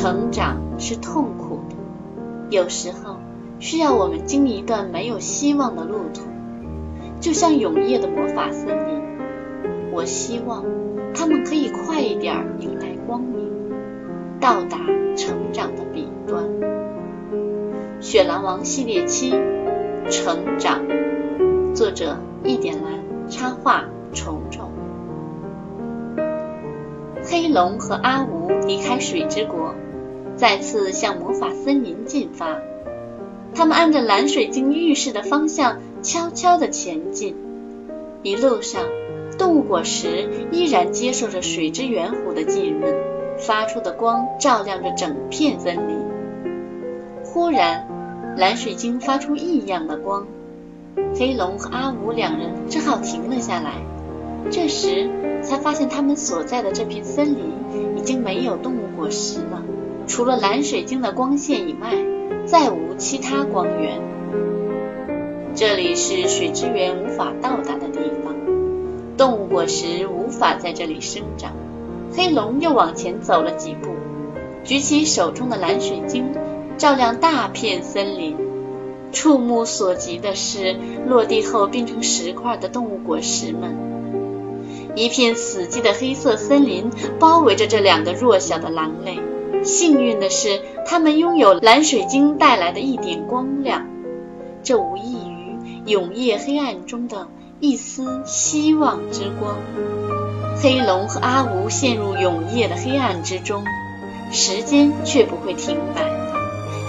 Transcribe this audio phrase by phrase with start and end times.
[0.00, 1.74] 成长是痛苦的，
[2.50, 3.16] 有时候
[3.58, 6.22] 需要我们经历一段没有希望的路途，
[7.18, 9.02] 就像永夜的魔法森林。
[9.90, 10.64] 我希望
[11.12, 13.50] 他们可以快一点迎来光明，
[14.38, 14.78] 到达
[15.16, 16.44] 成长的彼端。
[17.98, 19.30] 《雪狼王》系列七，
[20.08, 20.80] 成长，
[21.74, 23.82] 作者一点蓝，插画
[24.14, 24.70] 虫虫。
[27.24, 29.74] 黑龙和阿吴离开水之国，
[30.38, 32.56] 再次向魔法森林进发。
[33.54, 37.36] 他们按着蓝水晶预示的方向悄悄地前进，
[38.22, 38.82] 一路上。
[39.36, 42.92] 动物果实依然接受着水之圆弧的浸润，
[43.38, 45.96] 发出的光照亮着整片森林。
[47.24, 47.86] 忽然，
[48.36, 50.26] 蓝水晶发出异样的光，
[51.14, 53.74] 黑龙和阿武两人只好停了下来。
[54.50, 55.08] 这时
[55.42, 57.52] 才发现，他们所在的这片森林
[57.96, 59.62] 已经没有动物果实了，
[60.08, 61.90] 除了蓝水晶的光线以外，
[62.46, 64.00] 再无其他光源。
[65.54, 68.34] 这里是水之源无法到达的地方。
[69.18, 71.52] 动物果实无法在这里生长。
[72.16, 73.90] 黑龙又往前走了几步，
[74.64, 76.32] 举起手中的蓝水晶，
[76.78, 78.34] 照亮大片森林。
[79.12, 83.76] 触目所及的是落地后变成石块的动物果实们。
[84.94, 86.90] 一片死寂的黑色森林
[87.20, 89.18] 包围着这两个弱小的狼类。
[89.68, 93.86] 幸运的是，他们拥有蓝水晶带来的一点光亮，
[94.62, 97.28] 这无异于永夜黑暗中的。
[97.60, 99.56] 一丝希望之光，
[100.62, 103.62] 黑龙和阿吴陷入永夜的黑暗之中，
[104.30, 106.02] 时间却不会停摆，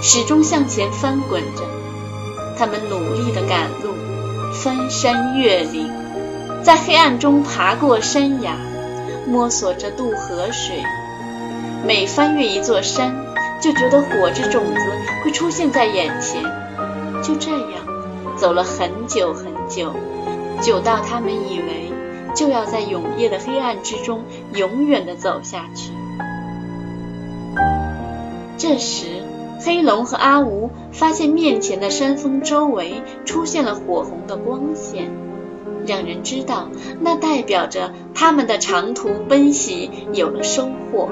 [0.00, 1.64] 始终向前翻滚着。
[2.56, 3.92] 他们努力地赶路，
[4.54, 5.90] 翻山越岭，
[6.62, 8.56] 在黑暗中爬过山崖，
[9.26, 10.82] 摸索着渡河水。
[11.86, 13.14] 每翻越一座山，
[13.60, 14.80] 就觉得火之种子
[15.24, 16.42] 会出现在眼前。
[17.22, 19.94] 就这样，走了很久很久。
[20.62, 21.90] 久到他们以为
[22.34, 24.24] 就要在永夜的黑暗之中
[24.54, 25.90] 永远的走下去。
[28.58, 29.06] 这时，
[29.64, 35.10] 黑龙和阿吴发现面前的山峰周围出现了火红的光线，
[35.86, 36.68] 两人知道
[37.00, 41.08] 那代表着他们的长途奔袭有了收获。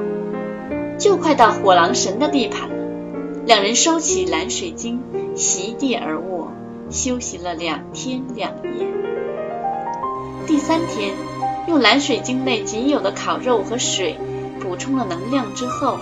[0.99, 2.75] 就快到火狼神的地盘了，
[3.47, 5.01] 两人收起蓝水晶，
[5.37, 6.53] 席地而卧，
[6.91, 8.87] 休息了两天两夜。
[10.47, 11.13] 第三天，
[11.69, 14.17] 用蓝水晶内仅有的烤肉和水
[14.61, 15.99] 补充了能量之后，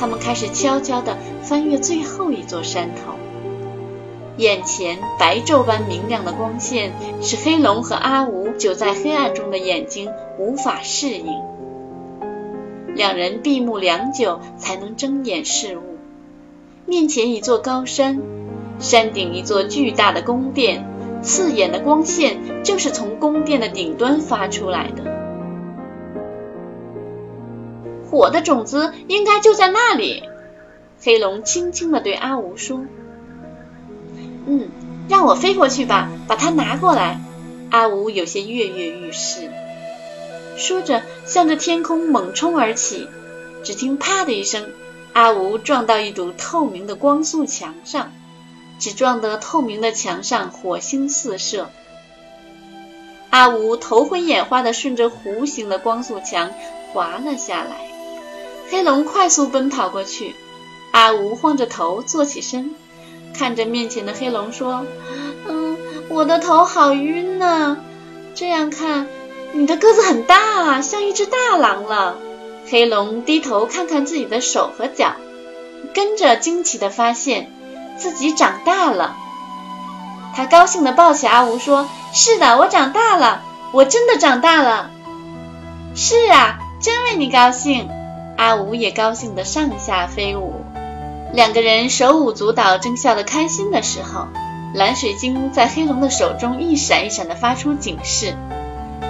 [0.00, 3.12] 他们开始悄悄地翻越最后一座山头。
[4.36, 11.40] 眼前白昼般明亮的光线使黑龙和阿吴久在黑暗中的眼睛无法适应，
[13.00, 15.96] 两人闭目良久才能睁眼视物。
[16.84, 18.20] 面前一座高山，
[18.78, 20.84] 山顶一座巨大的宫殿。
[21.22, 25.02] 刺眼的光线就是从宫殿的顶端发出来的，
[28.10, 30.24] 火的种子应该就在那里。
[31.02, 32.84] 黑龙轻轻地对阿吴说
[34.46, 34.68] ：“嗯，
[35.08, 37.18] 让我飞过去吧，把它拿过来。”
[37.70, 39.50] 阿吴有些跃跃欲试，
[40.60, 43.08] 说着向着天空猛冲而起。
[43.64, 44.70] 只听“啪”的一声，
[45.12, 48.12] 阿吴撞到一堵透明的光速墙上。
[48.78, 51.68] 只撞得透明的墙上火星四射，
[53.28, 56.50] 阿吴头昏眼花地顺着弧形的光速墙
[56.90, 57.76] 滑了下来。
[58.70, 60.34] 黑龙快速奔跑过去，
[60.92, 62.74] 阿吴晃着头坐起身，
[63.34, 64.86] 看着面前的黑龙说
[65.46, 65.76] ：“嗯，
[66.08, 67.76] 我的头好晕呐。
[68.34, 69.08] 这样看，
[69.52, 72.16] 你的个子很大啊，像一只大狼了。”
[72.70, 75.14] 黑龙低头看看自己的手和脚，
[75.92, 77.50] 跟着惊奇地发现。
[77.98, 79.14] 自己长大了，
[80.34, 84.90] 他高兴地抱起阿吴说：“是的，我长大了，我真的长大了。”
[85.94, 87.90] 是啊，真为你高兴。
[88.38, 90.64] 阿吴也高兴地上下飞舞，
[91.34, 94.28] 两个人手舞足蹈，正笑得开心的时候，
[94.72, 98.34] 蓝水晶在黑龙的手中一闪一闪地发出警示。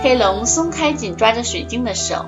[0.03, 2.25] 黑龙松开紧抓着水晶的手，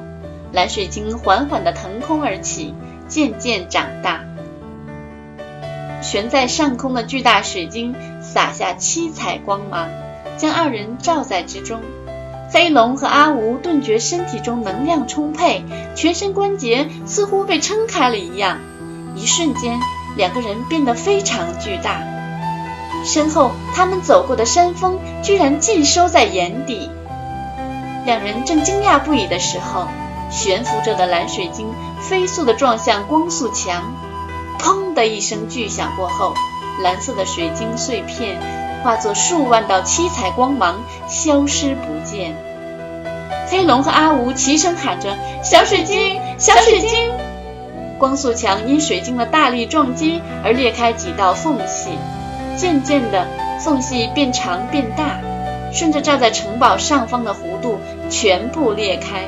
[0.53, 2.75] 蓝水晶缓缓地腾空而起，
[3.09, 4.25] 渐渐长大。
[6.03, 9.89] 悬在上空的巨大水晶洒下七彩光芒，
[10.37, 11.81] 将二人罩在之中。
[12.51, 15.65] 黑龙和阿吴顿觉身体中能量充沛，
[15.95, 18.59] 全身关节似乎被撑开了一样，
[19.17, 19.81] 一瞬间，
[20.19, 22.03] 两个人变得非常巨大。
[23.07, 26.91] 身后他们走过的山峰居然尽收在眼底。
[28.05, 29.87] 两人正惊讶不已的时候，
[30.31, 33.95] 悬浮着的蓝水晶飞速地撞向光速墙，
[34.59, 36.35] 砰的一声巨响过后，
[36.83, 38.41] 蓝色的水晶碎片
[38.83, 42.37] 化作数万道七彩光芒，消失不见。
[43.49, 46.89] 黑龙和阿吴齐声喊着：“小水晶，小水晶！”
[48.01, 51.91] 光速墙因水晶的大力撞击而裂开几道缝隙，
[52.57, 53.29] 渐渐的，
[53.61, 55.21] 缝隙变长变大，
[55.73, 57.79] 顺着照在城堡上方的弧度
[58.11, 59.25] 全部裂开，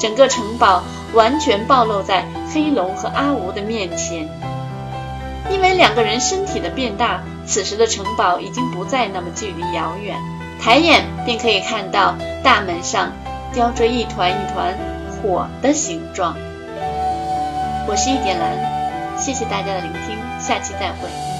[0.00, 0.82] 整个城堡
[1.14, 4.28] 完全暴露在黑龙和阿吴的面前。
[5.50, 10.16] 因为两个人身体的变大，此时的城堡已经不再那么距离遥远，
[10.60, 13.12] 抬眼便可以看到大门上
[13.52, 14.78] 雕着一团一团
[15.10, 16.36] 火的形状。
[17.86, 21.31] 我是一点蓝，谢谢大家的聆听，下期再会。